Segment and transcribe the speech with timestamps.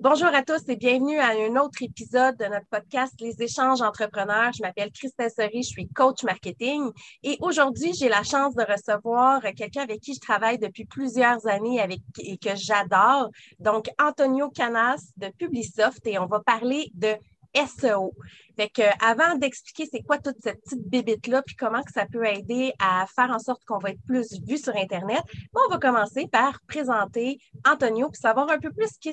[0.00, 4.52] Bonjour à tous et bienvenue à un autre épisode de notre podcast Les échanges entrepreneurs.
[4.52, 6.92] Je m'appelle Christelle Seri, je suis coach marketing
[7.24, 11.80] et aujourd'hui, j'ai la chance de recevoir quelqu'un avec qui je travaille depuis plusieurs années
[11.80, 13.30] avec, et que j'adore.
[13.58, 17.16] Donc, Antonio Canas de Publisoft et on va parler de
[17.54, 18.14] SEO.
[18.56, 22.26] Fait que avant d'expliquer c'est quoi toute cette petite bébite-là, puis comment que ça peut
[22.26, 25.22] aider à faire en sorte qu'on va être plus vu sur Internet,
[25.54, 29.12] on va commencer par présenter Antonio pour savoir un peu plus qui,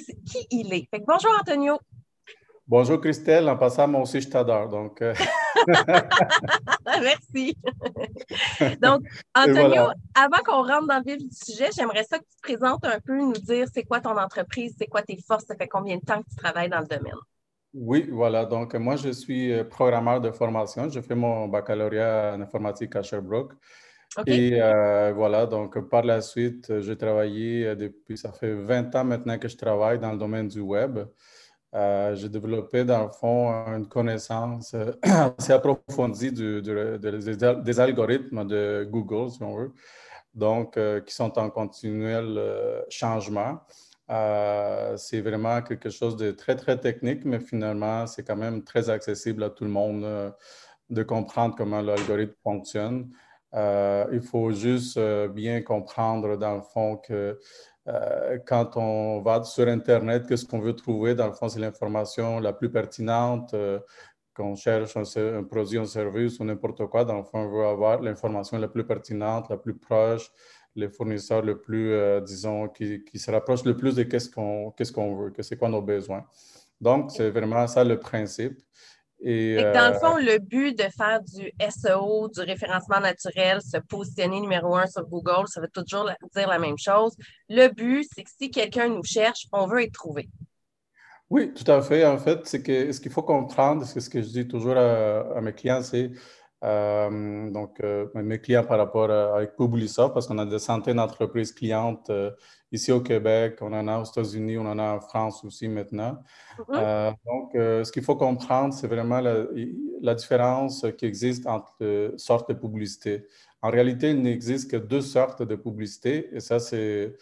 [0.51, 0.87] il est.
[0.89, 1.79] Fait que bonjour Antonio.
[2.67, 4.69] Bonjour Christelle, en passant, moi aussi je t'adore.
[4.69, 5.13] Donc, euh.
[6.85, 7.55] Merci.
[8.81, 9.03] donc,
[9.35, 12.83] Antonio, avant qu'on rentre dans le vif du sujet, j'aimerais ça que tu te présentes
[12.83, 15.97] un peu, nous dire c'est quoi ton entreprise, c'est quoi tes forces, ça fait combien
[15.97, 17.13] de temps que tu travailles dans le domaine?
[17.77, 18.45] Oui, voilà.
[18.45, 20.89] Donc, moi, je suis euh, programmeur de formation.
[20.89, 23.53] Je fais mon baccalauréat en informatique à Sherbrooke.
[24.25, 29.03] Et euh, voilà, donc par la suite, j'ai travaillé euh, depuis, ça fait 20 ans
[29.03, 30.99] maintenant que je travaille dans le domaine du web.
[31.73, 34.73] j'ai développé, dans le fond, une connaissance
[35.37, 39.73] assez approfondie des algorithmes de Google, si on veut,
[40.33, 42.39] donc qui sont en continuel
[42.89, 43.59] changement.
[44.11, 48.89] Euh, c'est vraiment quelque chose de très, très technique, mais finalement, c'est quand même très
[48.89, 50.31] accessible à tout le monde euh,
[50.89, 53.09] de comprendre comment l'algorithme fonctionne.
[53.55, 57.39] Euh, il faut juste bien comprendre, dans le fond, que
[58.47, 61.15] quand on va sur Internet, qu'est-ce qu'on veut trouver?
[61.15, 63.55] Dans le fond, c'est l'information la plus pertinente.
[64.35, 68.01] qu'on cherche un, produit, un service ou n'importe quoi, dans le fond, on veut avoir
[68.01, 70.29] l'information la plus pertinente, la plus proche,
[70.75, 74.71] les fournisseurs le plus, euh, disons, qui, qui, se rapprochent le plus de qu'est-ce qu'on
[74.71, 76.25] qu'est-ce qu'on veut, que c'est quoi nos besoins.
[76.81, 78.59] Donc, c'est vraiment ça le principe.
[79.21, 83.77] Et, dans le euh, fond, le but de faire du SEO, du référencement naturel, se
[83.77, 87.15] positionner numéro un sur Google, ça veut toujours dire la même chose.
[87.49, 90.29] Le but, c'est que si quelqu'un nous cherche, on veut être trouvé.
[91.29, 92.05] Oui, tout à fait.
[92.05, 95.41] En fait, c'est que ce qu'il faut comprendre, c'est ce que je dis toujours à
[95.41, 96.11] mes clients, c'est
[96.61, 101.53] donc, euh, mes clients par rapport à, avec Publisoft, parce qu'on a des centaines d'entreprises
[101.53, 102.31] clientes euh,
[102.71, 106.17] ici au Québec, on en a aux États-Unis, on en a en France aussi maintenant.
[106.57, 107.15] Mm-hmm.
[107.25, 113.27] donc, ce qu'il faut comprendre, c'est vraiment la, différence qui existe entre sortes de publicité.
[113.61, 117.15] En réalité, il n'existe que deux sortes de publicité, et ça, c'est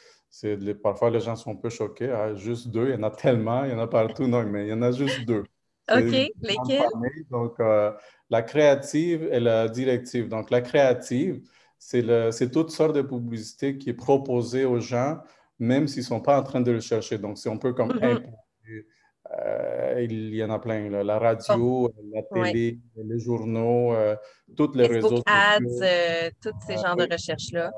[0.81, 2.11] parfois les gens sont un peu choqués.
[2.11, 4.27] Ah, juste deux, il y en a tellement, il y en a partout.
[4.27, 5.44] Non, mais il y en a juste deux.
[5.91, 6.89] OK, lesquels?
[7.29, 7.91] Donc, euh,
[8.33, 10.27] la créative et la directive.
[10.27, 11.35] Donc, la créative,
[11.77, 15.19] c'est toutes sortes de publicités qui est proposée aux gens,
[15.59, 17.19] même s'ils ne sont pas en train de le chercher.
[17.19, 18.23] Donc, c'est un peu comme mm-hmm.
[19.38, 24.16] euh, il y en a plein, la radio, la télé, les journaux, euh,
[24.57, 25.23] toutes les réseaux sociaux.
[25.27, 27.71] ads, tous ces genres de recherches-là.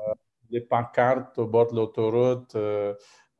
[0.48, 2.56] les pancartes au bord de l'autoroute,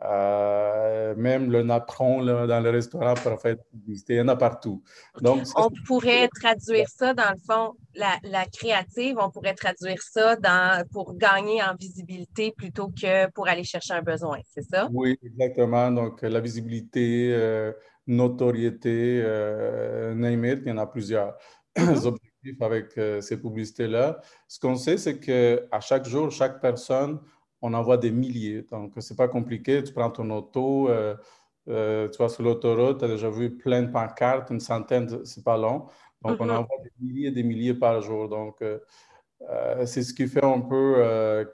[0.04, 4.82] euh, même le napperon dans le restaurant pour faire publicité, il y en a partout.
[5.22, 10.36] Donc, on pourrait traduire ça, dans le fond, la, la, créative, on pourrait traduire ça
[10.36, 14.88] dans, pour gagner en visibilité plutôt que pour aller chercher un besoin, c'est ça?
[14.92, 15.90] Oui, exactement.
[15.90, 17.72] Donc, la visibilité, euh,
[18.06, 21.38] notoriété, euh, name it, il y en a plusieurs
[21.76, 22.06] mm-hmm.
[22.06, 24.20] objectifs avec ces publicités-là.
[24.46, 27.18] Ce qu'on sait, c'est qu'à chaque jour, chaque personne
[27.62, 28.66] on envoie des milliers.
[28.70, 29.82] Donc, c'est pas compliqué.
[29.82, 31.16] Tu prends ton auto, euh,
[31.68, 35.44] euh, tu vas sur l'autoroute, tu as déjà vu plein de pancartes, une centaine, c'est
[35.44, 35.86] pas long.
[36.22, 36.50] Donc, on mm-hmm.
[36.50, 38.28] envoie des milliers et des milliers par jour.
[38.28, 38.78] Donc, euh,
[39.84, 40.94] c'est ce qui fait un peu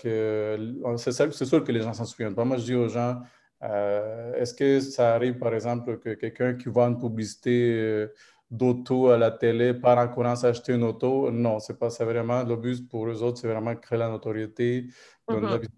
[0.00, 0.96] que.
[0.96, 2.44] C'est sûr que les gens s'en souviennent pas.
[2.44, 3.20] Moi, je dis aux gens
[3.60, 8.06] est-ce que ça arrive, par exemple, que quelqu'un qui voit une publicité
[8.50, 11.30] d'auto à la télé part en courant s'acheter une auto?
[11.30, 12.42] Non, c'est pas ça vraiment.
[12.42, 14.88] Le but pour eux autres, c'est vraiment créer la notoriété,
[15.28, 15.68] donner la mm-hmm.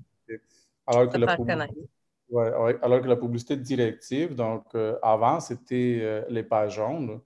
[0.86, 1.68] Alors que, la publicité,
[2.82, 7.20] alors que la publicité directive, donc euh, avant, c'était euh, les pages jaunes.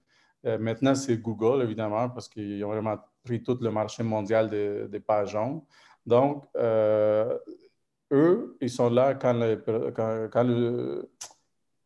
[0.45, 4.99] Euh, maintenant, c'est Google, évidemment, parce qu'ils ont vraiment pris tout le marché mondial des,
[4.99, 5.61] pages jaunes.
[6.05, 6.45] Donc,
[8.11, 9.37] eux, ils sont là quand,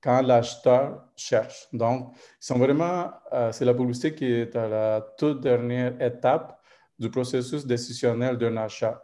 [0.02, 1.68] quand, l'acheteur cherche.
[1.74, 3.12] Donc, ils sont vraiment,
[3.52, 6.60] c'est la publicité qui est à la toute dernière étape
[7.00, 9.04] du processus décisionnel d'un achat.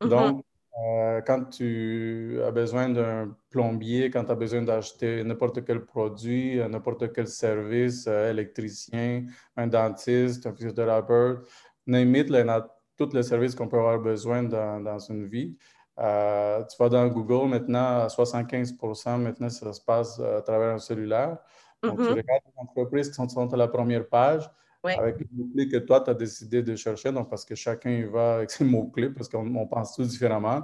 [0.00, 0.08] Mm-hmm.
[0.08, 0.44] Donc,
[0.86, 6.60] euh, quand tu as besoin d'un plombier, quand tu as besoin d'acheter n'importe quel produit,
[6.60, 9.24] euh, n'importe quel service, euh, électricien,
[9.56, 11.48] un dentiste, un physiothérapeute,
[11.88, 15.56] a tous les services qu'on peut avoir besoin dans, dans une vie.
[15.96, 18.76] tu vas dans Google maintenant, à 75
[19.18, 21.38] maintenant, ça se passe à travers un cellulaire.
[21.82, 22.08] Donc, tu mm-hmm.
[22.08, 24.48] regardes les entreprises qui sont, sont à la première page,
[24.84, 28.04] avec les mots-clés que toi, tu as décidé de chercher, donc parce que chacun y
[28.04, 30.62] va avec ses mots-clés, parce qu'on pense tous différemment.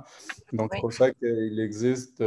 [0.52, 2.22] Donc, c'est pour ça qu'il existe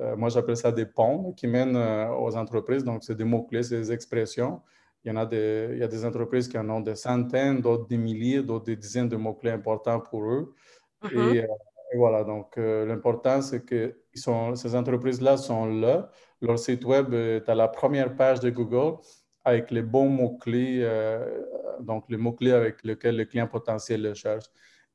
[0.00, 2.84] euh, moi j'appelle ça des ponts qui mènent aux entreprises.
[2.84, 4.62] Donc, c'est des mots-clés, c'est des expressions.
[5.04, 7.60] Il y, en a des, il y a des entreprises qui en ont des centaines,
[7.60, 10.54] d'autres des milliers, d'autres des dizaines de mots-clés importants pour eux.
[11.02, 11.34] Mm-hmm.
[11.34, 16.10] et, et, voilà, donc l'important, c'est que sont, ces entreprises-là sont là.
[16.42, 18.98] Leur site web est à la première page de Google
[19.44, 21.42] avec les bons mots-clés, euh,
[21.80, 24.46] donc les mots-clés avec lesquels le client potentiel le cherche.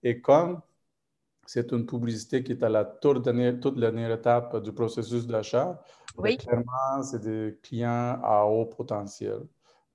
[0.03, 0.61] Et comme
[1.45, 5.81] c'est une publicité qui est à la toute dernière, toute dernière étape du processus d'achat,
[6.37, 9.41] clairement, c'est des clients à haut potentiel.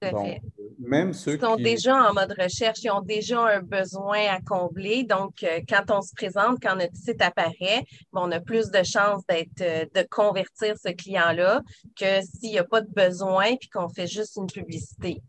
[0.02, 0.40] Donc,
[0.78, 5.04] même ceux ils sont déjà en mode recherche, ils ont déjà un besoin à combler.
[5.04, 9.26] Donc, euh, quand on se présente, quand notre site apparaît, on a plus de chances
[9.28, 11.62] d'être, euh, de convertir ce client-là
[11.98, 15.20] que s'il n'y a pas de besoin puis qu'on fait juste une publicité.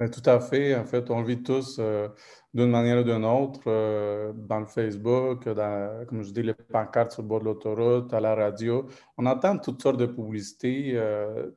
[0.00, 0.76] Ben, tout à fait.
[0.76, 2.08] En fait, on vit tous euh,
[2.54, 7.22] d'une manière ou d'une autre dans le Facebook, dans, comme je dis, les pancartes sur
[7.22, 8.86] le bord de l'autoroute, à la radio.
[9.16, 10.92] On entend toutes sortes de publicités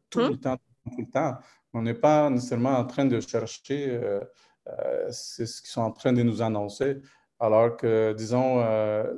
[0.10, 0.40] tout le hum?
[0.40, 1.38] temps, tout le temps.
[1.74, 4.20] On n'est pas nécessairement en train de chercher euh,
[4.68, 6.98] euh, ce qu'ils sont en train de nous annoncer,
[7.40, 8.62] alors que, disons,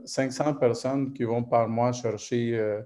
[0.05, 2.83] 500 euh, personnes qui vont par mois chercher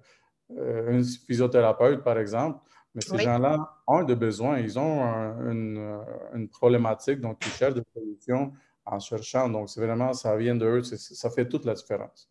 [0.50, 2.60] un physiothérapeute, par exemple,
[2.96, 5.04] mais ces gens-là ont des besoins, ils ont
[5.52, 8.54] une, problématique, donc ils cherchent des solutions
[8.86, 9.50] en cherchant.
[9.50, 12.30] Donc, c'est vraiment, ça vient d'eux, ça fait toute la différence.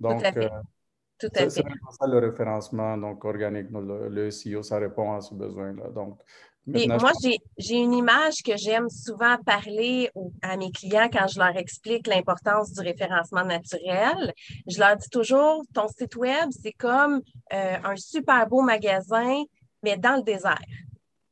[0.00, 0.24] Donc,
[1.18, 5.90] tout C'est ça le référencement donc, organique, le, le SEO, ça répond à ce besoin-là.
[5.90, 6.20] Donc,
[6.68, 7.12] moi,
[7.56, 10.10] j'ai une image que j'aime souvent parler
[10.42, 14.32] à mes clients quand je leur explique l'importance du référencement naturel.
[14.66, 17.22] Je leur dis toujours, ton site web, c'est comme
[17.52, 19.42] euh, un super beau magasin,
[19.82, 20.58] mais dans le désert.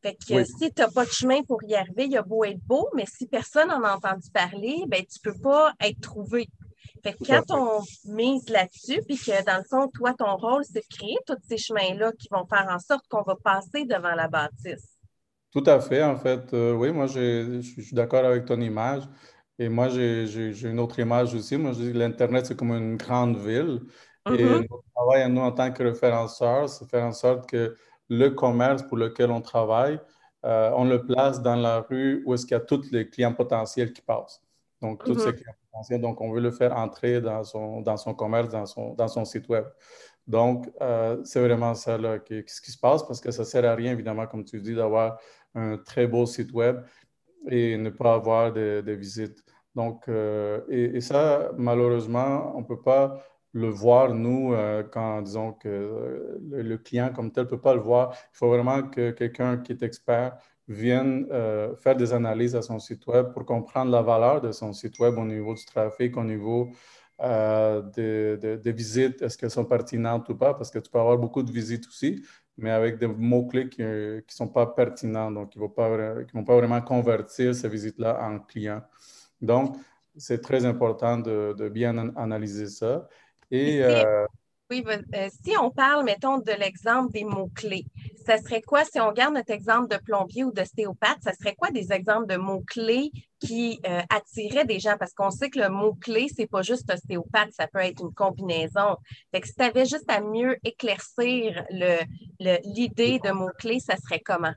[0.02, 2.44] Fait que si tu n'as pas de chemin pour y arriver, il y a beau
[2.44, 6.00] être beau, mais si personne n'en a entendu parler, ben, tu ne peux pas être
[6.00, 6.48] trouvé.
[7.02, 10.80] Fait que quand on mise là-dessus, puis que dans le fond, toi, ton rôle, c'est
[10.80, 14.28] de créer tous ces chemins-là qui vont faire en sorte qu'on va passer devant la
[14.28, 14.95] bâtisse.
[15.56, 16.52] Tout à fait, en fait.
[16.52, 19.04] Euh, oui, moi, je suis d'accord avec ton image.
[19.58, 21.56] Et moi, j'ai une autre image aussi.
[21.56, 23.80] Moi, je dis que l'Internet, c'est comme une grande ville.
[24.26, 24.68] Et mm-hmm.
[24.70, 27.74] notre travail, nous, en tant que référenceurs, c'est faire en sorte que
[28.10, 29.98] le commerce pour lequel on travaille,
[30.44, 33.32] euh, on le place dans la rue où est-ce qu'il y a tous les clients
[33.32, 34.42] potentiels qui passent.
[34.82, 35.34] Donc, tous ces mm-hmm.
[35.36, 36.00] clients potentiels.
[36.02, 39.24] Donc, on veut le faire entrer dans son, dans son commerce, dans son, dans son
[39.24, 39.64] site web.
[40.26, 43.46] Donc, euh, c'est vraiment ça là, qui, ce qui se passe parce que ça ne
[43.46, 45.18] sert à rien, évidemment, comme tu dis, d'avoir
[45.56, 46.84] un très beau site web
[47.48, 49.44] et ne pas avoir de, visites.
[49.74, 53.22] Donc, euh, et, ça, malheureusement, on ne peut pas
[53.52, 57.80] le voir, nous, euh, quand disons que le, client comme tel ne peut pas le
[57.80, 58.14] voir.
[58.34, 60.36] Il faut vraiment que quelqu'un qui est expert
[60.68, 61.26] vienne
[61.78, 65.16] faire des analyses à son site web pour comprendre la valeur de son site web
[65.16, 66.72] au niveau du trafic, au niveau
[67.22, 67.80] euh,
[68.58, 71.50] des, visites, est-ce qu'elles sont pertinentes ou pas, parce que tu peux avoir beaucoup de
[71.50, 72.22] visites aussi,
[72.58, 75.88] mais avec des mots-clés qui ne sont pas pertinents, donc qui ne vont, pas,
[76.32, 78.82] vont pas vraiment convertir ces visites-là en clients.
[79.40, 79.76] Donc,
[80.16, 83.08] c'est très important de, bien analyser ça.
[83.50, 84.26] Et, euh,
[84.70, 87.86] oui, euh, si on parle, mettons, de l'exemple des mots-clés,
[88.26, 91.70] ça serait quoi, si on regarde notre exemple de plombier ou d'ostéopathe, ça serait quoi
[91.70, 94.96] des exemples de mots-clés qui euh, attiraient des gens?
[94.98, 98.96] Parce qu'on sait que le mot-clé, c'est pas juste ostéopathe, ça peut être une combinaison.
[99.30, 104.54] Fait que si tu avais juste à mieux éclaircir l'idée de mots-clés, ça serait comment?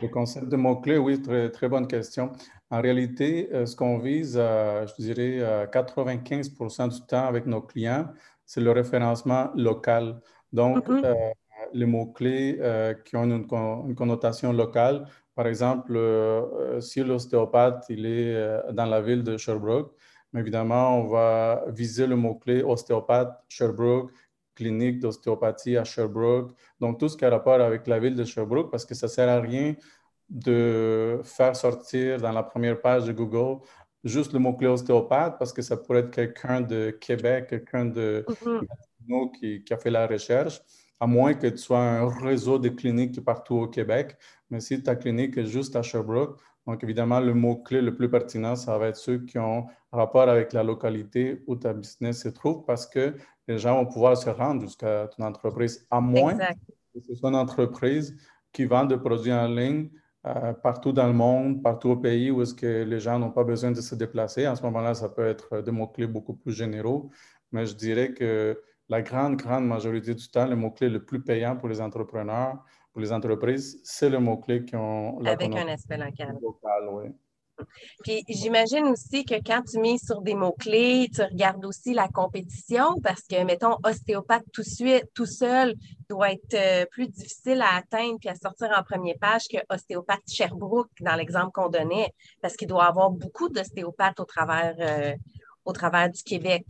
[0.00, 2.32] Le concept de mots-clés, oui, très, très bonne question.
[2.70, 8.08] En réalité, euh, ce qu'on vise, je dirais, 95% du temps avec nos clients,
[8.46, 10.20] c'est le référencement local.
[10.52, 11.04] Donc, mm-hmm.
[11.04, 11.14] euh,
[11.72, 13.46] les mots-clés euh, qui ont une,
[13.94, 19.92] connotation locale, par exemple, euh, si l'ostéopathe il est dans la ville de Sherbrooke,
[20.34, 24.12] évidemment, on va viser le mot-clé ostéopathe Sherbrooke,
[24.54, 26.52] clinique d'ostéopathie à Sherbrooke.
[26.80, 29.10] Donc, tout ce qui a rapport avec la ville de Sherbrooke, parce que ça ne
[29.10, 29.74] sert à rien
[30.28, 33.60] de faire sortir dans la première page de Google
[34.04, 39.64] juste le mot-clé ostéopathe parce que ça pourrait être quelqu'un de Québec, quelqu'un de mm-hmm.
[39.64, 40.60] qui, a fait la recherche,
[41.00, 44.16] à moins que tu sois un réseau de cliniques partout au Québec.
[44.50, 48.56] Mais si ta clinique est juste à Sherbrooke, donc évidemment, le mot-clé le plus pertinent,
[48.56, 52.64] ça va être ceux qui ont rapport avec la localité où ta business se trouve
[52.64, 53.14] parce que
[53.48, 57.36] les gens vont pouvoir se rendre jusqu'à ton entreprise, à moins que ce soit une
[57.36, 58.16] entreprise
[58.52, 59.90] qui vend des produits en ligne
[60.26, 63.44] euh, partout dans le monde, partout au pays où est-ce que les gens n'ont pas
[63.44, 64.48] besoin de se déplacer.
[64.48, 67.10] En ce moment-là, ça peut être des mots-clés beaucoup plus généraux,
[67.52, 71.56] mais je dirais que la grande, grande majorité du temps, le mot-clé le plus payant
[71.56, 75.20] pour les entrepreneurs, pour les entreprises, c'est le mot-clé qui ont...
[75.24, 76.38] Avec un aspect local.
[76.40, 77.10] local oui.
[78.02, 83.00] Puis j'imagine aussi que quand tu mets sur des mots-clés, tu regardes aussi la compétition
[83.02, 85.74] parce que, mettons, ostéopathe tout, suite, tout seul
[86.08, 90.22] doit être euh, plus difficile à atteindre puis à sortir en première page que ostéopathe
[90.28, 95.14] Sherbrooke dans l'exemple qu'on donnait parce qu'il doit y avoir beaucoup d'ostéopathes au travers, euh,
[95.64, 96.64] au travers du Québec.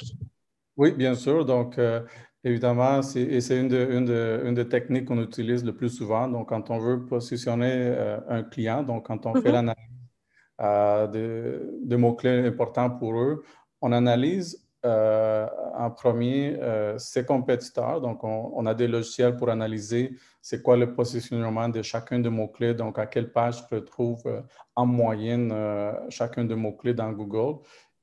[0.77, 1.45] Oui, bien sûr.
[1.45, 2.03] Donc, euh,
[2.43, 6.29] évidemment, c'est, c'est une, de, une, des techniques qu'on utilise le plus souvent.
[6.29, 7.95] Donc, quand on veut positionner
[8.29, 9.53] un client, donc quand on fait mm-hmm.
[9.53, 9.94] l'analyse
[10.61, 13.43] euh, de, mots-clés importants pour eux.
[13.81, 18.01] On analyse euh, en premier euh, ses compétiteurs.
[18.01, 22.75] Donc, on, a des logiciels pour analyser c'est quoi le positionnement de chacun des mots-clés,
[22.75, 24.23] donc à quelle page se retrouve
[24.77, 25.53] en moyenne
[26.11, 27.61] chacun des mots-clés dans Google.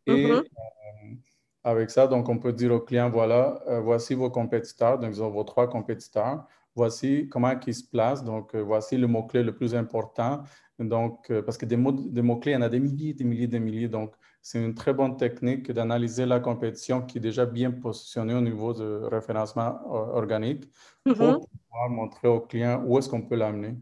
[0.07, 1.17] Et mm-hmm.
[1.63, 5.29] avec ça, donc, on peut dire au client, voilà, voici vos compétiteurs, donc ils ont
[5.29, 6.45] vos trois compétiteurs.
[6.75, 8.23] Voici comment ils se placent.
[8.23, 10.43] Donc, voici le mot-clé le plus important
[10.83, 13.23] donc, euh, parce que des, mots, des mots-clés, il y en a des milliers, des
[13.23, 13.87] milliers, des milliers.
[13.87, 18.41] Donc, c'est une très bonne technique d'analyser la compétition qui est déjà bien positionnée au
[18.41, 20.69] niveau de référencement euh, organique
[21.03, 21.39] pour mm-hmm.
[21.39, 23.75] pouvoir montrer aux clients où est-ce qu'on peut l'amener.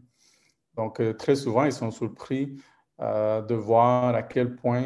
[0.76, 2.56] Donc, euh, très souvent, ils sont surpris
[3.02, 4.82] de voir à quel point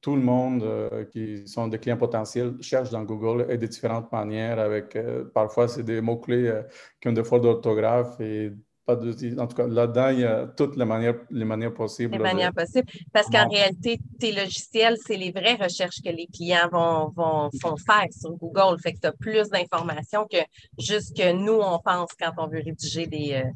[0.00, 0.64] tout le monde
[1.10, 4.96] qui sont des clients potentiels cherche dans Google et de différentes manières avec,
[5.34, 6.62] parfois, c'est des mots-clés
[7.00, 8.52] qui ont des fautes d'orthographe et
[8.88, 12.16] en tout cas, là-dedans, il y a toutes les manières, les manières possibles.
[12.16, 12.90] Les manières possibles.
[13.12, 18.06] Parce qu'en réalité, tes logiciels, c'est les vraies recherches que les clients vont, vont, faire
[18.10, 18.80] sur Google.
[18.80, 20.38] Fait que tu as plus d'informations que
[20.78, 23.50] juste que nous, on pense quand on veut rédiger des, euh,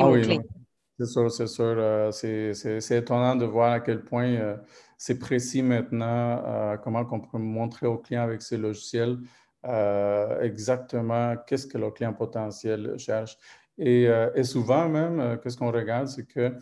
[0.00, 0.40] ah mots-clés.
[0.98, 1.74] c'est sûr, c'est sûr.
[1.78, 4.56] Euh, c'est étonnant de voir à quel point euh,
[4.98, 9.18] c'est précis maintenant, comment on peut montrer aux clients avec ces logiciels
[10.42, 13.38] exactement qu'est-ce que le client potentiel cherche.
[13.80, 16.54] Euh, et, souvent même, euh, qu'est-ce qu'on regarde, c'est que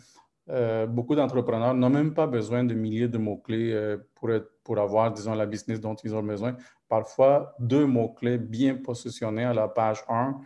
[0.49, 4.29] euh, beaucoup d'entrepreneurs n'ont même pas besoin de milliers de mots-clés pour,
[4.63, 6.55] pour avoir, disons, la business dont ils ont besoin.
[6.87, 10.39] Parfois, deux mots-clés bien positionnés à la page 1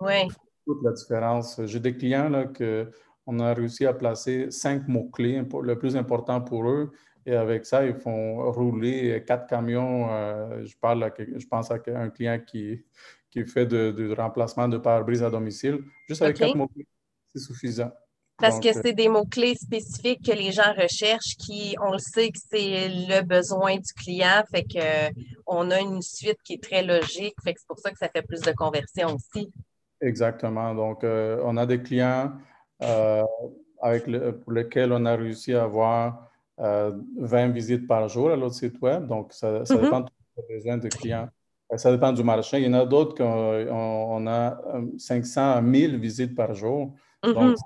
[0.00, 0.28] oui.
[0.66, 1.60] toute la différence.
[1.64, 2.90] J'ai des clients là, que
[3.28, 6.92] on a réussi à placer cinq mots-clés, le plus important pour eux.
[7.26, 10.08] Et avec ça, ils font rouler quatre camions.
[10.64, 12.84] je, parle je pense à un client qui,
[13.30, 15.80] qui fait du remplacement de pare-brise à domicile.
[16.08, 16.86] Juste avec quatre mots-clés,
[17.34, 17.90] c'est suffisant.
[18.38, 22.28] Parce que euh, c'est des mots-clés spécifiques que les gens recherchent, qui, on le sait
[22.28, 25.10] que c'est le besoin du client, fait que
[25.46, 28.08] on a une suite qui est très logique, fait que c'est pour ça que ça
[28.08, 29.50] fait plus de conversion aussi.
[30.02, 30.74] Exactement.
[30.74, 32.32] Donc, euh, on a des clients
[32.82, 33.22] euh,
[33.80, 38.80] avec pour lesquels on a réussi à avoir 20 visites par jour à notre site
[38.80, 39.06] web.
[39.06, 39.80] Donc, ça, ça mm-hmm.
[39.82, 41.28] dépend des besoins des clients.
[41.68, 42.58] Ben, ça dépend du marché.
[42.58, 44.58] Il y en a d'autres qu'on a
[44.98, 46.94] 500 à 1000 visites par jour.
[47.24, 47.34] Mm-hmm.
[47.34, 47.56] Donc,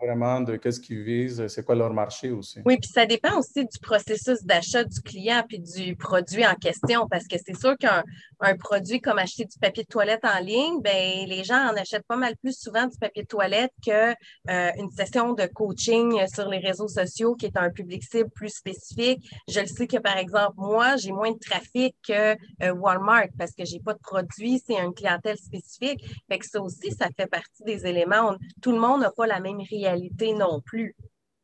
[0.00, 2.60] vraiment de qu'est-ce qu'ils visent, c'est quoi leur marché aussi.
[2.64, 7.06] Oui, puis ça dépend aussi du processus d'achat du client puis du produit en question,
[7.08, 8.02] parce que c'est sûr qu'un
[8.56, 12.16] produit comme acheter du papier de toilette en ligne, ben les gens en achètent pas
[12.16, 14.14] mal plus souvent du papier de toilette qu'une
[14.50, 19.28] euh, session de coaching sur les réseaux sociaux qui est un public cible plus spécifique.
[19.48, 23.52] Je le sais que par exemple moi, j'ai moins de trafic que euh, Walmart parce
[23.52, 26.04] que j'ai pas de produit, c'est une clientèle spécifique.
[26.30, 28.36] Fait que ça aussi, ça fait partie des éléments.
[28.60, 29.77] tout le monde n'a pas la même réalité
[30.36, 30.94] non plus.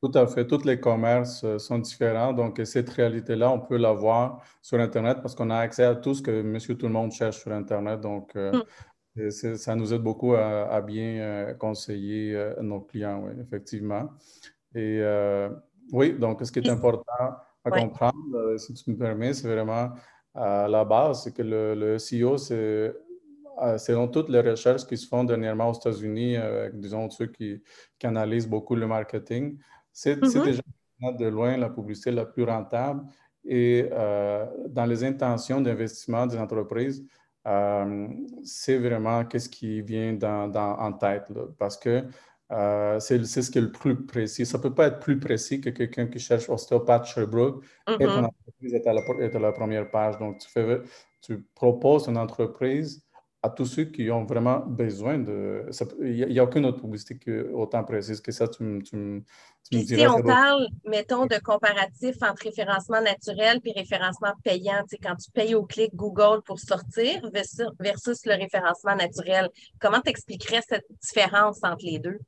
[0.04, 0.46] Tout à fait.
[0.46, 2.34] Tous les commerces euh, sont différents.
[2.34, 6.12] Donc, cette réalité-là, on peut la voir sur Internet parce qu'on a accès à tout
[6.12, 8.02] ce que monsieur tout le monde cherche sur Internet.
[8.02, 8.52] Donc, euh,
[9.16, 9.30] hmm.
[9.30, 14.10] ça nous aide beaucoup à, bien euh, conseiller nos clients, oui, effectivement.
[14.74, 15.02] Et
[15.90, 17.02] oui, donc, ce qui est important
[17.64, 19.88] à comprendre, si tu me permets, c'est vraiment
[20.34, 22.94] la base, c'est que le, le SEO, c'est
[23.78, 27.62] selon toutes les recherches qui se font dernièrement aux États-Unis, euh, disons ceux qui,
[27.98, 29.58] qui, analysent beaucoup le marketing,
[29.92, 30.44] c'est mm-hmm.
[30.44, 30.62] déjà
[31.18, 33.02] de loin la publicité la plus rentable.
[33.44, 37.04] Et euh, dans les intentions d'investissement des entreprises,
[38.42, 42.04] c'est vraiment qu'est-ce qui vient dans, en tête, parce que
[43.00, 44.46] c'est ce qui est le plus précis.
[44.46, 48.04] Ça ne peut pas être plus précis que quelqu'un qui cherche ostéopathe Sherbrooke et ton
[48.04, 48.24] mm-hmm.
[48.24, 50.18] entreprise est à, la, est à, la, première page.
[50.18, 50.80] Donc, tu, fais,
[51.20, 53.04] tu proposes une entreprise
[53.44, 55.66] à tous ceux qui ont vraiment besoin de...
[56.00, 58.48] Il n'y a, aucune autre publicité autant précise que ça.
[58.48, 59.22] Tu, tu,
[59.70, 65.16] tu me Si on parle, mettons, de comparatif entre référencement naturel et référencement payant, quand
[65.16, 70.86] tu payes au clic Google pour sortir versus, le référencement naturel, comment tu expliquerais cette
[71.02, 72.18] différence entre les deux?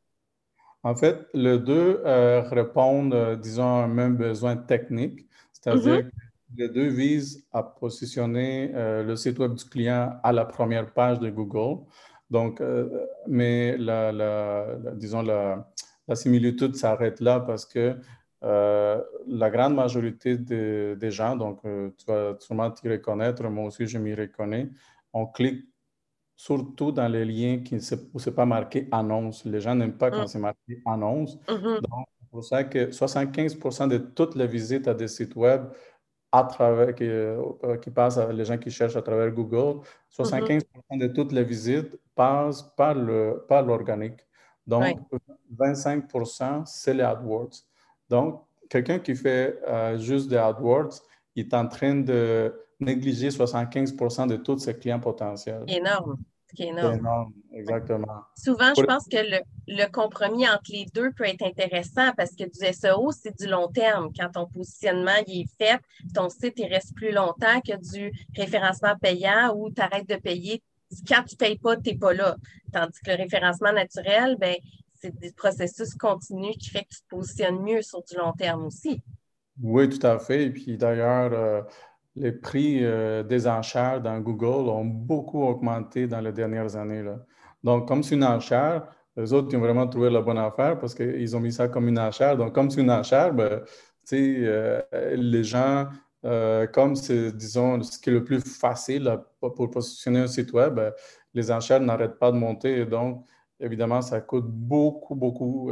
[0.82, 6.10] En fait, les deux euh, répondent, euh, disons, à un même besoin technique, c'est-à-dire mm-hmm.
[6.56, 11.18] Les deux visent à positionner euh, le site web du client à la première page
[11.20, 11.84] de Google.
[12.30, 15.66] Donc, euh, mais la, disons, la,
[16.14, 17.96] similitude s'arrête là parce que
[18.42, 24.14] la grande majorité des gens, donc tu vas sûrement t'y reconnaître, moi aussi je m'y
[24.14, 24.70] reconnais,
[25.12, 25.64] on clique
[26.36, 27.76] surtout dans les liens qui,
[28.12, 29.44] où ce n'est pas marqué annonce.
[29.44, 30.28] Les gens n'aiment pas quand mm.
[30.28, 31.36] c'est marqué annonce.
[31.48, 31.80] Mm-hmm.
[31.80, 35.62] Donc, c'est pour ça que 75% de toutes les visites à des sites web
[36.38, 40.98] à travers, qui, euh, qui passent, les gens qui cherchent à travers Google, 75 mm-hmm.
[40.98, 44.18] de toutes les visites passent par l'organique.
[44.68, 44.98] Par Donc,
[45.56, 47.56] 25% c'est les AdWords.
[48.08, 51.00] Donc, quelqu'un qui fait euh, juste des AdWords,
[51.34, 55.64] il est en train de négliger 75% de tous ses clients potentiels.
[55.68, 56.16] Énorme.
[56.54, 56.98] C'est énorme.
[56.98, 57.32] énorme.
[57.52, 58.22] exactement.
[58.36, 59.16] Souvent, je pense que
[59.66, 63.68] le, compromis entre les deux peut être intéressant parce que du SEO, c'est du long
[63.68, 64.10] terme.
[64.18, 65.80] Quand ton positionnement est fait,
[66.14, 70.62] ton site il reste plus longtemps que du référencement payant où tu arrêtes de payer.
[71.08, 72.36] Quand tu ne payes pas, tu n'es pas là.
[72.72, 74.54] Tandis que le référencement naturel, ben,
[74.94, 78.66] c'est des processus continus qui fait que tu te positionnes mieux sur du long terme
[78.66, 79.02] aussi.
[79.62, 80.44] Oui, tout à fait.
[80.44, 81.62] Et puis d'ailleurs, euh,
[82.16, 87.04] les prix euh, des enchères dans Google ont beaucoup augmenté dans les dernières années.
[87.62, 91.36] Donc, comme c'est une enchère, les autres ont vraiment trouvé la bonne affaire parce qu'ils
[91.36, 92.36] ont mis ça comme une enchère.
[92.36, 93.62] Donc, comme c'est une enchère, ben,
[94.12, 94.82] euh,
[95.14, 95.88] les gens,
[96.24, 100.74] euh, comme c'est, disons, ce qui est le plus facile pour positionner un site web,
[100.74, 100.92] ben,
[101.34, 102.86] les enchères n'arrêtent pas de monter.
[102.86, 103.24] donc,
[103.60, 105.70] évidemment, ça coûte beaucoup, beaucoup,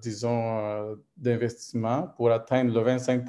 [0.00, 3.24] disons, d'investissement pour atteindre le 25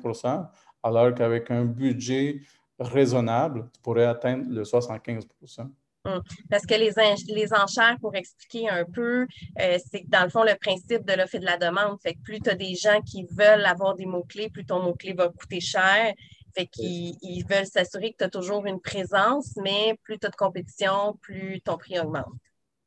[0.85, 2.41] alors qu'avec un budget
[2.79, 5.69] raisonnable, tu pourrais atteindre le 75%
[6.05, 6.21] hum.
[6.49, 6.91] Parce que les,
[7.33, 9.25] les, enchères, pour expliquer un peu,
[9.59, 12.13] euh, c'est que dans le fond, le principe de l'offre et de la demande, fait
[12.13, 15.29] que plus tu as des gens qui veulent avoir des mots-clés, plus ton mot-clé va
[15.29, 16.13] coûter cher.
[16.55, 20.29] Fait qu'ils ils veulent s'assurer que tu as toujours une présence, mais plus tu as
[20.29, 22.31] de compétition, plus ton prix augmente.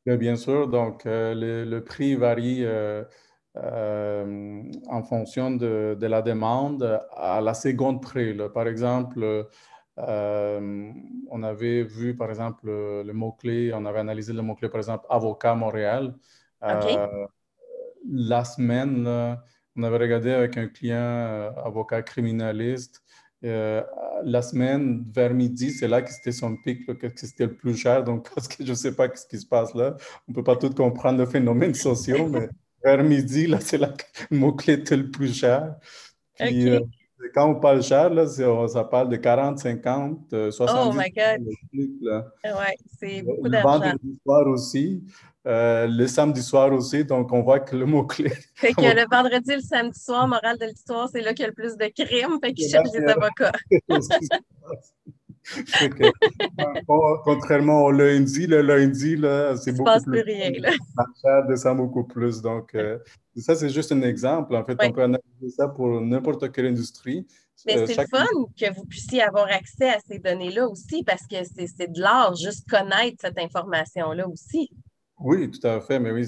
[0.05, 3.03] Bien sûr, donc euh, le, prix varie euh,
[3.57, 8.35] euh, en fonction de, la demande à la seconde près.
[8.53, 9.47] Par exemple,
[9.97, 10.91] euh,
[11.29, 15.55] on avait vu, par exemple, le, mot-clé, on avait analysé le mot-clé, par exemple, avocat
[15.55, 16.15] Montréal.
[16.63, 17.25] Euh,
[18.07, 19.07] la semaine,
[19.75, 23.03] on avait regardé avec un client avocat criminaliste.
[23.41, 28.03] la semaine, vers midi, c'est là que c'était son pic, que c'était le plus cher.
[28.03, 29.95] Donc, parce que je ne sais pas ce qui se passe là.
[30.27, 32.47] On ne peut pas tout comprendre le phénomène social, mais
[32.83, 33.87] vers midi, là, c'est le
[34.31, 35.75] mot-clé le plus cher.
[36.37, 36.79] Puis, euh,
[37.33, 40.73] quand on parle cher, là, ça parle de 40, 50, 70.
[40.77, 41.47] Oh my God!
[41.73, 41.99] Oui,
[42.99, 43.73] c'est beaucoup d'argent.
[43.73, 45.03] Le vendredi soir aussi,
[45.47, 48.31] euh, le samedi soir aussi, donc on voit que le mot-clé.
[48.55, 51.47] Fait que le vendredi, le samedi soir, morale de l'histoire, c'est là qu'il y a
[51.47, 53.53] le plus de crimes, fait qu'ils cherchent des avocats.
[57.23, 59.17] contrairement au lundi, le lundi,
[59.61, 60.21] c'est beaucoup plus.
[60.21, 60.71] rien, là.
[61.21, 62.41] Ça descend beaucoup plus.
[62.41, 62.97] Donc, euh,
[63.37, 64.55] ça, c'est juste un exemple.
[64.55, 67.25] En fait, on peut analyser ça pour n'importe quelle industrie.
[67.65, 68.25] Mais euh, c'est fun
[68.57, 72.69] que vous puissiez avoir accès à ces données-là aussi parce que c'est de l'art, juste
[72.69, 74.69] connaître cette information-là aussi.
[75.19, 75.99] Oui, tout à fait.
[75.99, 76.25] Mais oui,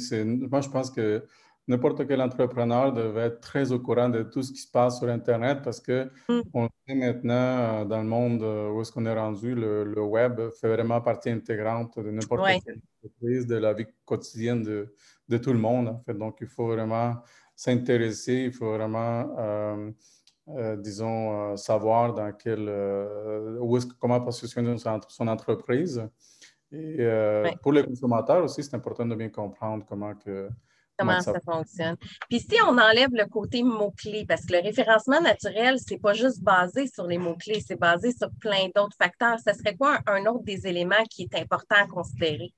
[0.50, 1.24] moi, je pense que
[1.68, 5.10] n'importe quel entrepreneur devait être très au courant de tout ce qui se passe sur
[5.10, 6.42] Internet parce que mm.
[6.54, 10.42] on sait maintenant euh, dans le monde euh, où est-ce qu'on est rendu, le, web
[10.60, 14.94] fait vraiment partie intégrante de n'importe quelle entreprise, de la vie quotidienne de,
[15.30, 15.90] de, tout le monde.
[15.90, 16.14] En fait.
[16.14, 17.16] Donc, il faut vraiment
[17.56, 22.68] s'intéresser, il faut vraiment, euh, disons, savoir dans quel,
[23.60, 26.04] où est comment positionner son, son entreprise.
[26.72, 27.08] Et
[27.62, 30.50] pour les consommateurs aussi, c'est important de bien comprendre comment que
[31.02, 31.96] comment ça, fonctionne.
[32.30, 36.42] Puis si on enlève le côté mots-clés, parce que le référencement naturel, c'est pas juste
[36.44, 39.38] basé sur les mots-clés, c'est basé sur plein d'autres facteurs.
[39.46, 42.54] Ce serait quoi un, autre des éléments qui est important à considérer?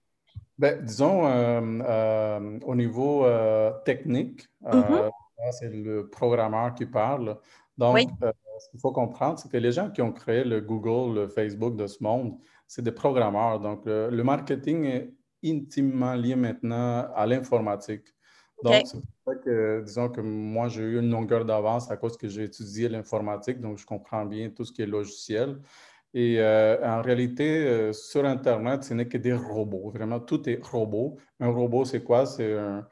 [0.58, 5.10] Bien, disons, euh, euh, au niveau euh, technique, mm-hmm.
[5.52, 7.38] c'est le programmeur qui parle.
[7.78, 11.28] Donc, ce qu'il faut comprendre, c'est que les gens qui ont créé le Google, le
[11.28, 13.60] Facebook de ce monde, c'est des programmeurs.
[13.60, 18.06] Donc, le marketing est intimement lié maintenant à l'informatique.
[18.64, 22.18] Donc, c'est pour ça que, disons que moi, j'ai eu une longueur d'avance à cause
[22.18, 25.60] que j'ai étudié l'informatique, donc je comprends bien tout ce qui est logiciel.
[26.14, 29.90] Et euh, en réalité, euh, sur Internet, ce n'est que des robots.
[29.90, 31.18] Vraiment, tout est robot.
[31.40, 32.26] Un robot, c'est quoi?
[32.26, 32.88] C'est un,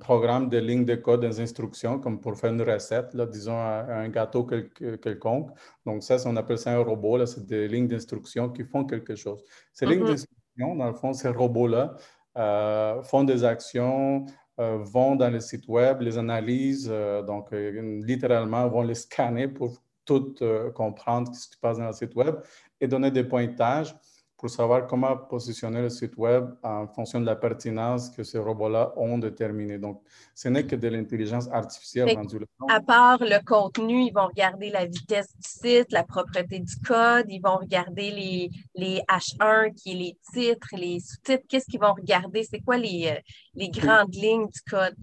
[0.00, 4.08] programme de lignes de code, des instructions, comme pour faire une recette, là, disons un,
[4.08, 5.50] gâteau quelconque.
[5.84, 7.26] Donc, ça, on appelle ça un robot.
[7.26, 9.44] C'est des lignes d'instructions qui font quelque chose.
[9.72, 10.06] Ces lignes mm-hmm.
[10.06, 11.94] d'instructions, dans le fond, ces robots-là
[12.38, 14.24] euh, font des actions,
[14.58, 19.82] vont dans le site web, les analysent, euh, donc euh, littéralement vont les scanner pour
[20.04, 20.34] tout
[20.74, 22.34] comprendre ce qui se passe dans le site web
[22.80, 23.94] et donner des pointages
[24.42, 28.92] pour savoir comment positionner le site web en fonction de la pertinence que ces robots-là
[28.96, 29.78] ont déterminée.
[29.78, 30.02] Donc,
[30.34, 34.84] ce n'est que de l'intelligence artificielle rendue À part le contenu, ils vont regarder la
[34.84, 39.94] vitesse du site, la propreté du code, ils vont regarder les, les H1, qui est
[39.94, 41.44] les titres, les sous-titres.
[41.48, 42.42] Qu'est-ce qu'ils vont regarder?
[42.42, 43.20] C'est quoi les, euh,
[43.54, 44.96] les grandes lignes du code?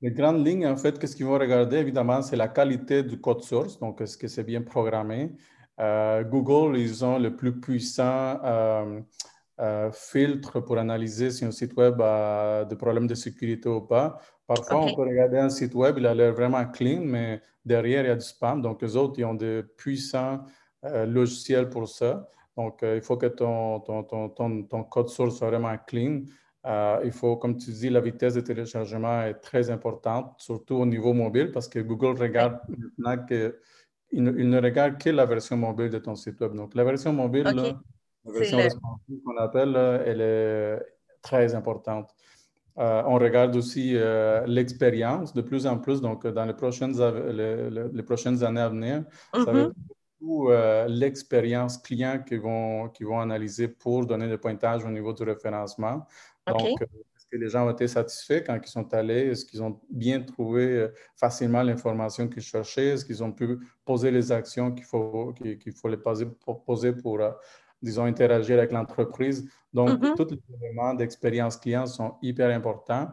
[0.00, 1.76] Les grandes lignes, en fait, qu'est-ce qu'ils vont regarder?
[1.76, 5.32] Évidemment, c'est la qualité du code source, donc est-ce que c'est bien programmé?
[5.80, 9.00] Euh, Google, ils ont le plus puissant euh,
[9.60, 14.20] euh, filtre pour analyser si un site web a des problèmes de sécurité ou pas.
[14.46, 18.08] Parfois, on peut regarder un site web, il a l'air vraiment clean, mais derrière, il
[18.08, 18.60] y a du spam.
[18.60, 20.40] Donc, les autres, ils ont de puissants
[20.82, 22.28] logiciels pour ça.
[22.56, 26.22] Donc, il faut que ton, ton, ton, ton, code source soit vraiment clean.
[27.04, 31.12] il faut, comme tu dis, la vitesse de téléchargement est très importante, surtout au niveau
[31.12, 33.56] mobile, parce que Google regarde maintenant que
[34.12, 36.54] il ne, regarde que la version mobile de ton site web.
[36.54, 38.58] Donc, la version mobile, la version
[39.24, 40.82] qu'on appelle, elle est
[41.22, 42.14] très importante.
[42.78, 46.00] Euh, on regarde aussi euh, l'expérience de plus en plus.
[46.00, 49.66] Donc, dans les prochaines, les, prochaines années à venir, ça va mm-hmm.
[49.66, 49.74] être
[50.20, 55.12] beaucoup euh, l'expérience client qu'ils vont, qui vont analyser pour donner des pointages au niveau
[55.12, 56.06] du référencement.
[56.46, 56.78] Donc,
[57.30, 59.30] que les gens ont été satisfaits quand ils sont allés?
[59.30, 62.88] Est-ce qu'ils ont bien trouvé euh, facilement l'information qu'ils cherchaient?
[62.88, 66.92] Est-ce qu'ils ont pu poser les actions qu'il faut, qu'il faut les poser pour, poser
[66.92, 67.30] pour euh,
[67.82, 69.48] disons, interagir avec l'entreprise?
[69.72, 70.16] Donc, mm-hmm.
[70.16, 73.08] tous les éléments d'expérience client sont hyper importants.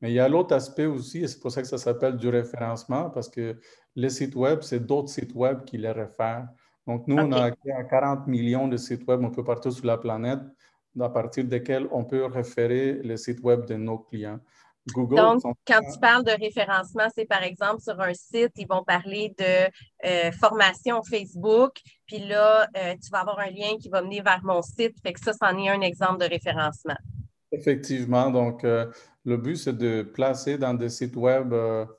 [0.00, 2.28] Mais il y a l'autre aspect aussi, et c'est pour ça que ça s'appelle du
[2.28, 3.58] référencement, parce que
[3.96, 6.46] les sites web, c'est d'autres sites web qui les réfèrent.
[6.86, 10.40] Donc, nous, on a 40 millions de sites web un peu partout sur la planète
[11.00, 14.40] à partir desquels on peut référer le site web de nos clients.
[14.92, 18.82] Google, Donc, quand tu parles de référencement, c'est par exemple sur un site, ils vont
[18.84, 19.68] parler de
[20.06, 21.72] euh, formation Facebook,
[22.06, 24.96] puis là, euh, tu vas avoir un lien qui va mener vers mon site.
[25.02, 26.96] Fait que ça, c'en est un exemple de référencement.
[27.52, 28.30] Effectivement.
[28.30, 28.86] Donc, euh,
[29.24, 31.54] le but, c'est de placer dans des sites web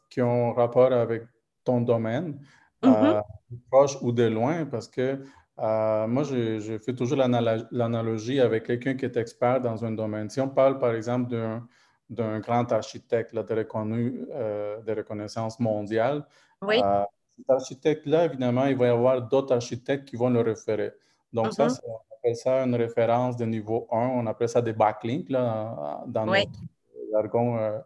[0.10, 1.24] qui ont rapport avec
[1.64, 2.40] ton domaine,
[2.82, 3.22] mm-hmm.
[3.70, 5.20] proche ou de loin, parce que
[5.62, 10.30] euh, moi, je, fais toujours l'analogie avec quelqu'un qui est expert dans un domaine.
[10.30, 11.36] Si on parle, par exemple,
[12.10, 16.26] d'un grand architecte là, de, reconnu, euh, de reconnaissance mondiale,
[16.64, 17.04] euh,
[17.38, 20.92] cet architecte-là, évidemment, il va y avoir d'autres architectes qui vont le référer.
[21.34, 21.82] Donc, ça, mm-hmm.
[21.86, 23.98] on appelle ça une référence de niveau 1.
[23.98, 26.52] On appelle ça des backlinks là, dans notre
[27.12, 27.82] jargon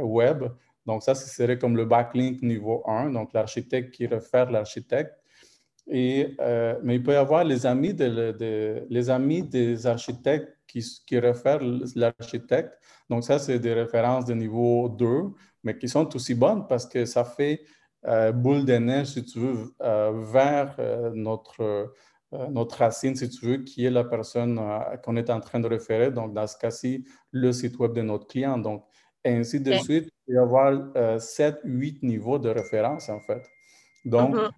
[0.00, 0.44] web.
[0.86, 5.14] Donc, ça, ce serait comme le backlink niveau 1, donc l'architecte qui réfère l'architecte.
[5.86, 10.82] Et, euh, mais il peut y avoir les amis, de, les amis des architectes qui,
[11.06, 11.60] qui réfèrent
[11.94, 12.78] l'architecte.
[13.10, 15.24] Donc, ça, c'est des références de niveau 2,
[15.62, 17.62] mais qui sont aussi bonnes parce que ça fait
[18.06, 20.76] euh, boule de neige, si tu veux, euh, vers
[21.14, 21.92] notre,
[22.50, 24.58] notre racine, si tu veux, qui est la personne
[25.02, 26.10] qu'on est en train de référer.
[26.10, 28.56] Donc, dans ce cas-ci, le site web de notre client.
[28.56, 28.84] Donc,
[29.22, 33.42] ainsi de suite, il peut y avoir 7, 8 niveaux de référence, en fait.
[34.06, 34.50] Donc, mm-hmm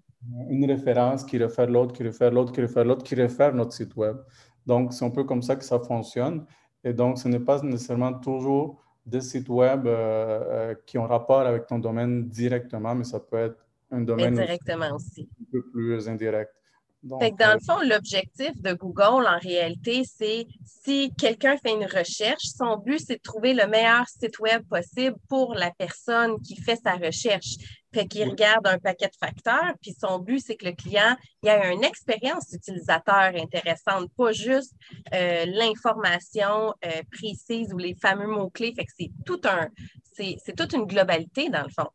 [0.48, 3.94] une référence qui réfère l'autre, qui réfère l'autre, qui réfère l'autre, qui réfère notre site
[3.96, 4.16] web.
[4.66, 6.44] Donc, c'est un peu comme ça que ça fonctionne.
[6.84, 11.40] Et donc, ce n'est pas nécessairement toujours des sites web euh, euh, qui ont rapport
[11.40, 14.38] avec ton domaine directement, mais ça peut être un domaine
[14.92, 15.28] aussi.
[15.40, 16.52] un peu plus indirect
[17.06, 22.76] dans le fond, l'objectif de Google, en réalité, c'est si quelqu'un fait une recherche, son
[22.78, 26.94] but, c'est de trouver le meilleur site web possible pour la personne qui fait sa
[26.94, 27.56] recherche.
[27.94, 31.72] Fait qu'il regarde un paquet de facteurs, puis son but, c'est que le client ait
[31.72, 34.74] une expérience utilisateur intéressante, pas juste
[35.14, 38.74] euh, l'information euh, précise ou les fameux mots-clés.
[38.76, 39.68] Fait que c'est tout un,
[40.12, 41.88] c'est toute une globalité, dans le fond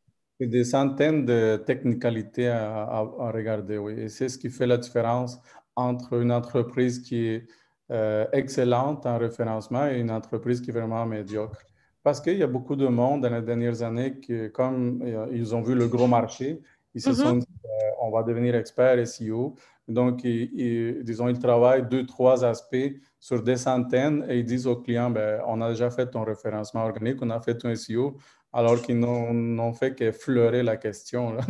[0.47, 3.01] des centaines de technicalités à,
[3.33, 3.93] regarder, oui.
[3.99, 5.39] Et c'est ce qui fait la différence
[5.75, 7.47] entre une entreprise qui est
[7.91, 11.61] euh, excellente en référencement et une entreprise qui est vraiment médiocre.
[12.03, 15.53] Parce qu'il y a beaucoup de monde dans les dernières années qui, comme euh, ils
[15.53, 16.61] ont vu le gros marché,
[16.93, 17.15] ils se mm-hmm.
[17.15, 19.55] sont dit, euh, on va devenir expert SEO.
[19.87, 25.09] Donc, disons, ils travaillent deux, trois aspects sur des centaines et ils disent aux clients,
[25.09, 28.15] ben, on a déjà fait ton référencement organique, on a fait ton SEO,
[28.53, 31.37] alors qu'ils n'ont fait qu'effleurer la question.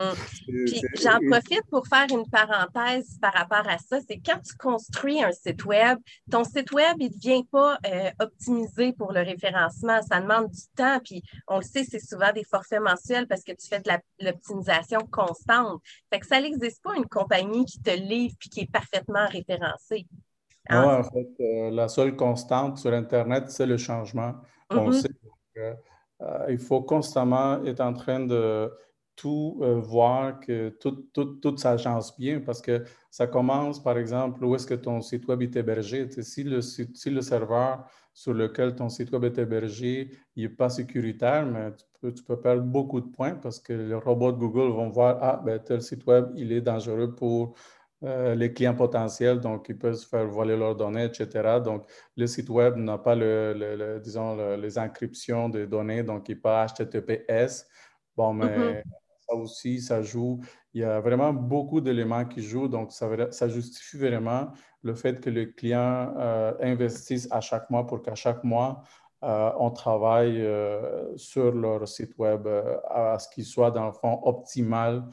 [0.00, 0.14] Hum.
[1.00, 3.98] J'en profite pour faire une parenthèse par rapport à ça.
[4.06, 5.98] C'est quand tu construis un site web,
[6.30, 10.02] ton site web, il ne devient pas euh, optimisé pour le référencement.
[10.02, 10.98] Ça demande du temps.
[11.02, 15.00] Puis on le sait, c'est souvent des forfaits mensuels parce que tu fais de l'optimisation
[15.10, 15.80] constante.
[16.12, 20.06] Fait que ça n'existe pas une compagnie qui te livre puis qui est parfaitement référencée.
[20.68, 24.34] Non, en fait, euh, la seule constante sur Internet, c'est le changement.
[24.70, 25.00] On mm-hmm.
[25.00, 25.10] sait
[25.54, 25.76] que
[26.48, 28.72] il faut constamment être en train de
[29.16, 34.54] tout voir que tout, tout, tout s'agence bien parce que ça commence, par exemple, où
[34.54, 36.08] est-ce que ton site web est hébergé?
[36.22, 41.44] si, le, si le serveur sur lequel ton site web est hébergé n'est pas sécuritaire,
[41.44, 41.70] mais
[42.14, 45.42] tu peux, perdre beaucoup de points parce que les robots de Google vont voir, ah,
[45.44, 47.54] ben, tel site web, il est dangereux pour
[48.02, 51.60] euh, les clients potentiels, donc ils peuvent se faire voler leurs données, etc.
[51.64, 56.40] Donc, le site web n'a pas, le, disons, les encryptions des données, donc il n'est
[56.40, 57.66] pas HTTPS.
[58.14, 58.82] Bon, mais mm-hmm.
[59.26, 60.40] ça aussi, ça joue.
[60.74, 64.48] Il y a vraiment beaucoup d'éléments qui jouent, donc ça, ça, justifie vraiment
[64.82, 68.82] le fait que les clients euh, investissent à chaque mois pour qu'à chaque mois,
[69.24, 70.46] euh, on travaille
[71.16, 72.46] sur leur site web
[72.90, 75.10] à ce qu'il soit dans le fond optimal euh,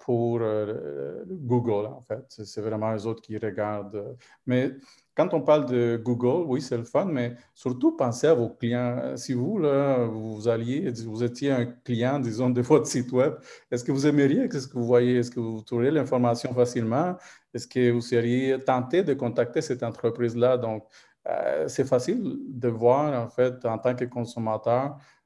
[0.00, 2.24] pour euh, Google, en fait.
[2.28, 4.16] C'est vraiment les autres qui regardent.
[4.46, 4.72] Mais
[5.14, 9.16] quand on parle de Google, oui, c'est le fun, mais surtout pensez à vos clients.
[9.16, 13.34] Si vous, là, vous alliez, vous étiez un client, disons, de votre site web,
[13.70, 15.18] est-ce que vous aimeriez, qu'est-ce que vous voyez?
[15.18, 17.16] Est-ce que vous trouveriez l'information facilement?
[17.54, 20.56] Est-ce que vous seriez tenté de contacter cette entreprise-là?
[20.56, 20.84] Donc,
[21.28, 25.21] euh, c'est facile de voir, en fait, en tant que consommateur, Mm,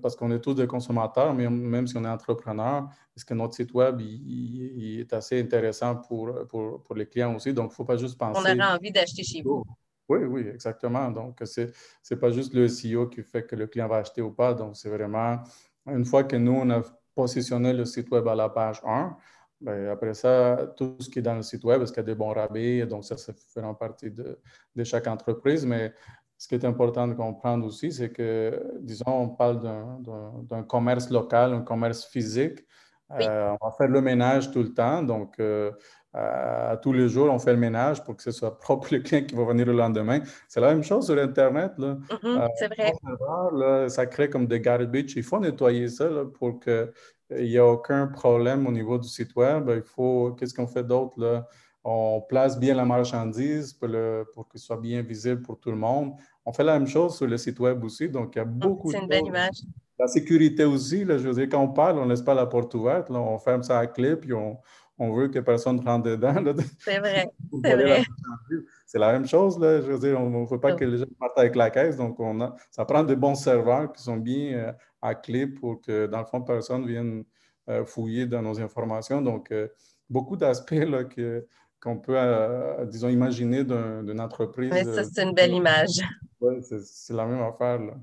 [0.00, 3.54] parce qu'on est tous des consommateurs, mais même si on est entrepreneur, est-ce que notre
[3.54, 7.52] site web il, est assez intéressant pour, pour, pour, les clients aussi?
[7.52, 8.40] Donc, il ne faut pas juste penser.
[8.40, 9.64] On aurait envie d'acheter chez vous.
[10.08, 11.10] Oui, oui, exactement.
[11.10, 11.60] Donc, ce
[12.10, 14.52] n'est pas juste le SEO qui fait que le client va acheter ou pas.
[14.54, 15.38] Donc, c'est vraiment
[15.86, 16.82] une fois que nous, on a
[17.14, 19.16] positionné le site web à la page 1,
[19.60, 22.06] ben, après ça, tout ce qui est dans le site web, est-ce qu'il y a
[22.06, 22.84] des bons rabais?
[22.84, 24.38] Donc, ça, ça fait partie de,
[24.74, 25.64] de chaque entreprise.
[25.64, 25.94] Mais
[26.42, 31.54] ce qui est important de comprendre aussi, c'est que, disons, on parle d'un commerce local,
[31.54, 32.58] un commerce physique.
[33.12, 35.04] Euh, on va faire le ménage tout le temps.
[35.04, 35.70] Donc, euh,
[36.12, 39.24] à tous les jours, on fait le ménage pour que ce soit propre le client
[39.24, 40.18] qui va venir le lendemain.
[40.48, 41.74] C'est la même chose sur Internet.
[41.78, 43.88] Mm-hmm, euh, c'est vrai.
[43.88, 45.14] ça crée comme des garbage.
[45.14, 46.08] Il faut nettoyer ça
[46.40, 46.88] pour qu'il
[47.30, 49.70] n'y ait aucun problème au niveau du site web.
[49.72, 51.44] Il faut, qu'est-ce qu'on fait d'autre?
[51.84, 56.14] On place bien la marchandise pour, le, pour soit bien visible pour tout le monde.
[56.44, 58.90] On fait la même chose sur le site web aussi, donc il y a beaucoup
[58.90, 59.62] C'est une belle image.
[59.98, 62.46] La sécurité aussi, là, je veux dire, quand on parle, on ne laisse pas la
[62.46, 64.58] porte ouverte, là, on ferme ça à clé, puis on,
[64.98, 66.34] on veut que personne rentre dedans.
[66.78, 67.30] C'est vrai,
[67.64, 68.04] c'est vrai.
[68.86, 71.06] C'est la même chose, là, je veux dire, on ne veut pas que les gens
[71.18, 74.54] partent avec la caisse, donc on a, ça prend de bons serveurs qui sont bien
[74.54, 77.24] euh, à clé pour que, dans le fond, personne vienne
[77.68, 79.22] euh, fouiller dans nos informations.
[79.22, 79.68] Donc, euh,
[80.10, 80.74] beaucoup d'aspects
[81.14, 81.46] que
[81.82, 82.16] qu'on peut,
[82.86, 84.70] disons, imaginer d'une entreprise.
[84.72, 86.00] Oui, ça, c'est une belle image.
[86.40, 87.80] Oui, c'est la même affaire.
[87.80, 87.94] Là.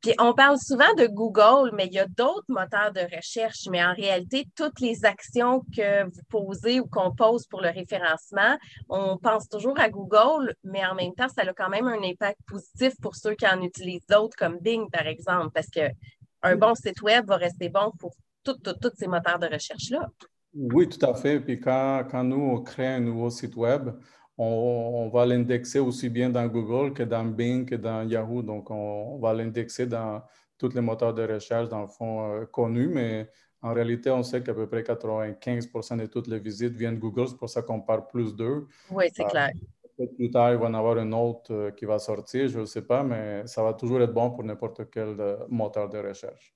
[0.00, 3.66] Puis on parle souvent de Google, mais il y a d'autres moteurs de recherche.
[3.70, 8.58] Mais en réalité, toutes les actions que vous posez ou qu'on pose pour le référencement,
[8.90, 12.38] on pense toujours à Google, mais en même temps, ça a quand même un impact
[12.46, 17.00] positif pour ceux qui en utilisent d'autres, comme Bing, par exemple, parce qu'un bon site
[17.00, 18.12] Web va rester bon pour
[18.44, 18.58] tous
[18.98, 20.06] ces moteurs de recherche-là.
[20.54, 21.40] Oui, tout à fait.
[21.40, 23.90] Puis quand, quand nous, on crée un nouveau site Web,
[24.38, 28.42] on, va l'indexer aussi bien dans Google que dans Bing, que dans Yahoo.
[28.42, 30.22] Donc, on, va l'indexer dans
[30.58, 33.28] tous les moteurs de recherche, dans le fond, euh, connus, mais
[33.62, 37.28] en réalité, on sait qu'à peu près 95 de toutes les visites viennent de Google.
[37.28, 38.66] C'est pour ça qu'on parle plus d'eux.
[38.90, 39.50] Oui, c'est clair.
[39.96, 42.60] Peut-être plus tard, il va y en avoir un autre euh, qui va sortir, je
[42.60, 45.98] ne sais pas, mais ça va toujours être bon pour n'importe quel euh, moteur de
[45.98, 46.52] recherche.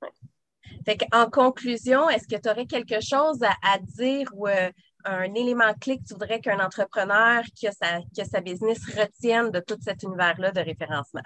[1.13, 6.05] En conclusion, est-ce que tu aurais quelque chose à, dire ou un élément clé que
[6.05, 10.03] tu voudrais qu'un entrepreneur qui a, sa, qui a sa business retienne de tout cet
[10.03, 11.23] univers-là de référencement?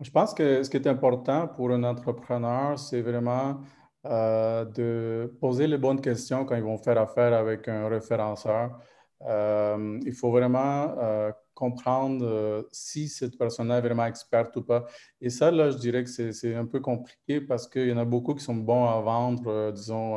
[0.00, 3.60] Je pense que ce qui est important pour un entrepreneur, c'est vraiment
[4.04, 8.80] euh, de poser les bonnes questions quand ils vont faire affaire avec un référenceur.
[9.24, 11.30] Euh, il faut vraiment euh,
[11.64, 14.84] comprendre si cette personne est vraiment experte ou pas.
[15.20, 18.04] Et ça, là, je dirais que c'est un peu compliqué parce qu'il y en a
[18.04, 20.08] beaucoup qui sont bons à vendre, disons,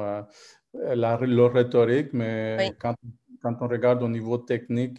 [0.73, 2.95] la, leur rhétorique, mais quand,
[3.41, 4.97] quand, on regarde au niveau technique,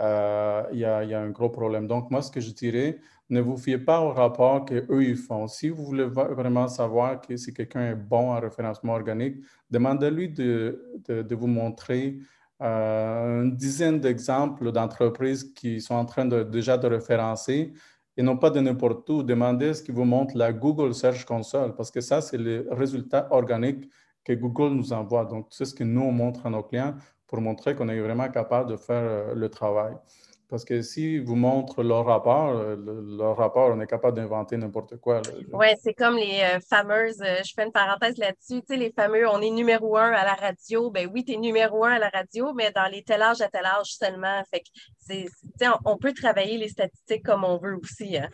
[0.00, 1.86] euh, il y, a, y, a, un gros problème.
[1.86, 2.98] Donc, moi, ce que je dirais,
[3.30, 5.48] ne vous fiez pas au rapport qu'eux, ils font.
[5.48, 9.36] Si vous voulez vraiment savoir que si quelqu'un est bon en référencement organique,
[9.70, 12.20] demandez-lui de, de, de, vous montrer euh,
[12.60, 17.72] une dizaine d'exemples d'entreprises qui sont en train de, déjà de référencer
[18.16, 19.22] et non pas de n'importe où.
[19.22, 23.28] Demandez ce qui vous montre la Google Search Console, parce que ça, c'est le résultat
[23.30, 23.90] organique
[24.24, 25.24] que Google nous envoie.
[25.24, 26.94] Donc, c'est ce que nous, on montre à nos clients
[27.26, 29.94] pour montrer qu'on est vraiment capable de faire euh, le travail.
[30.48, 32.76] Parce que si vous montrez leur rapport, euh,
[33.18, 35.20] leur rapport, on est capable d'inventer n'importe quoi.
[35.52, 39.28] Oui, c'est comme les euh, fameuses, je fais une parenthèse là-dessus, tu sais, les fameux,
[39.28, 40.90] on est numéro un à la radio.
[40.92, 43.48] Ben oui, tu es numéro un à la radio, mais dans les tel âge à
[43.48, 44.40] tel âge seulement.
[44.52, 44.66] Fait que,
[45.00, 45.26] c'est,
[45.62, 48.16] on, on peut travailler les statistiques comme on veut aussi.
[48.16, 48.28] Hein.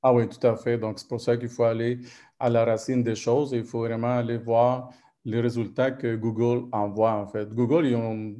[0.00, 0.78] Ah oui, tout à fait.
[0.78, 1.98] Donc, c'est pour ça qu'il faut aller
[2.38, 3.50] à la racine des choses.
[3.50, 4.90] Il faut vraiment aller voir
[5.24, 7.52] les résultats que Google envoie, en fait.
[7.52, 8.36] Google, ils ont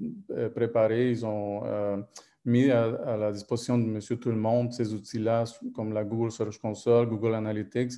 [0.54, 1.64] préparé, ils ont
[2.48, 6.58] mis à, la disposition de monsieur tout le monde ces outils-là, comme la Google Search
[6.58, 7.92] Console, Google Analytics,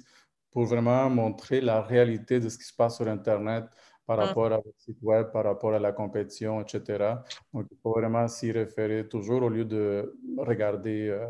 [0.50, 3.64] pour vraiment montrer la réalité de ce qui se passe sur Internet
[4.06, 4.20] par mm.
[4.20, 7.14] rapport à votre site web, par rapport à la compétition, etc.
[7.54, 11.28] Donc, il faut vraiment s'y référer toujours au lieu de regarder euh,